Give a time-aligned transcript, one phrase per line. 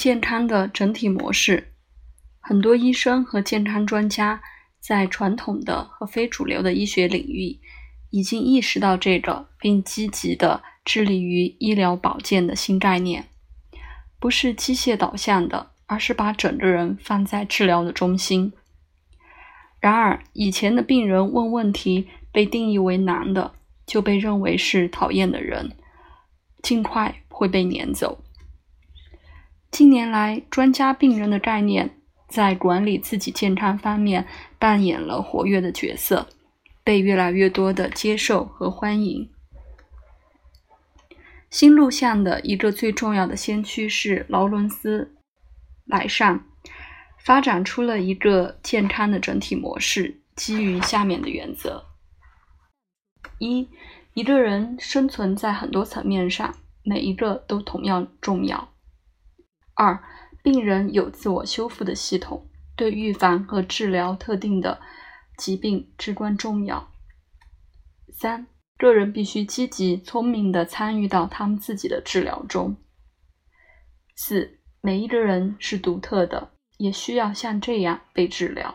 [0.00, 1.74] 健康的整体模式。
[2.38, 4.40] 很多医生和健康专家
[4.80, 7.60] 在传统的和非主流的医学领域
[8.08, 13.26] 已经意识到这个，并积极的致力于医疗保健的新概念，
[14.18, 18.54] 不是机械导向的，而是把整个人放在治疗的中心。
[19.80, 23.52] 然而，以前的病人问问题被定义为难的，
[23.86, 25.76] 就被认为是讨厌的人，
[26.62, 28.24] 尽快会被撵走。
[29.80, 31.96] 近年来，专家病人的概念
[32.28, 34.26] 在管理自己健康方面
[34.58, 36.28] 扮演了活跃的角色，
[36.84, 39.30] 被越来越多的接受和欢迎。
[41.48, 45.14] 新录像的一个最重要的先驱是劳伦斯·
[45.86, 46.44] 莱尚。
[47.16, 51.86] 发展出了一个健康的整体模式，基于下面的原则：
[53.38, 53.66] 一，
[54.12, 56.54] 一个人生存在很多层面上，
[56.84, 58.68] 每一个都同样重要；
[59.80, 60.04] 二，
[60.42, 64.80] 病人有自我修复的系统，对预防和治疗特定的
[65.38, 66.90] 疾病至关重要；
[68.12, 72.74] 三，个人必须积极聪明地参与到他们自己的治疗中；
[74.14, 76.50] 四，每一个人是独特的。
[76.80, 78.74] 也需要像这样被治疗。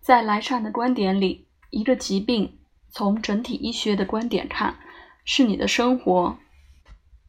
[0.00, 2.60] 在莱善的观点里，一个疾病
[2.92, 4.78] 从整体医学的观点看，
[5.24, 6.38] 是你的生活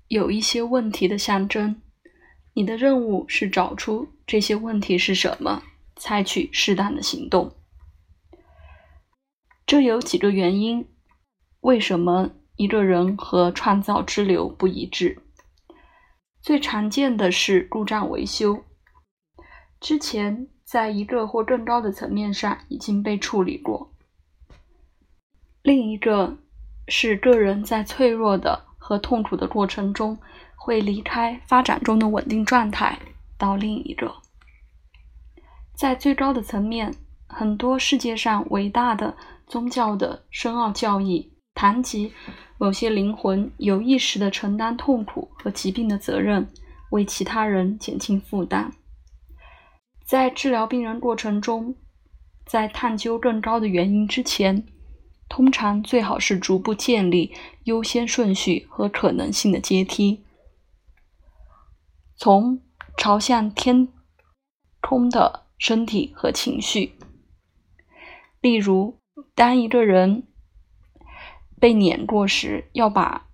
[0.08, 1.82] 有一些问题的象征。
[2.56, 5.64] 你的任务是找出这些问题是什么，
[5.96, 7.56] 采取适当的行动。
[9.66, 10.88] 这有几个原因：
[11.62, 15.20] 为什么一个人和创造之流不一致？
[16.42, 18.64] 最常见的是故障维修，
[19.80, 23.96] 之前在一个或更高的层面上已经被处理过。
[25.64, 26.38] 另一个
[26.88, 30.18] 是个人在脆弱的和痛苦的过程中
[30.58, 33.00] 会离开发展中的稳定状态，
[33.38, 34.14] 到另一个。
[35.74, 36.94] 在最高的层面，
[37.28, 39.16] 很多世界上伟大的
[39.48, 42.12] 宗教的深奥教义谈及。
[42.60, 46.48] 某些灵魂有意识地承担痛苦和疾病的责任，
[46.92, 48.72] 为其他人减轻负担。
[50.06, 51.76] 在治疗病人过程中，
[52.46, 54.66] 在探究更高的原因之前，
[55.28, 60.24] 通常最好是逐步建立优先顺序和可能性的阶梯，
[62.16, 62.62] 从
[62.98, 63.88] 朝向天
[64.82, 66.98] 空的身体和情绪。
[68.42, 69.00] 例如，
[69.34, 70.28] 当一个人。
[71.60, 73.30] 被碾过时，要把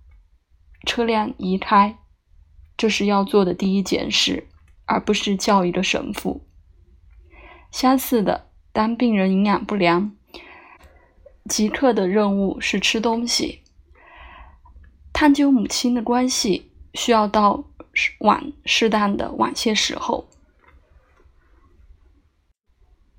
[0.86, 1.98] 车辆移开，
[2.76, 4.46] 这是要做的第一件事，
[4.84, 6.46] 而不是叫一个神父。
[7.72, 10.16] 相似的，当病人营养不良，
[11.50, 13.58] 即刻的任务是吃东西。
[15.12, 17.64] 探究母亲的关系，需要到
[18.20, 20.28] 晚适当的晚些时候。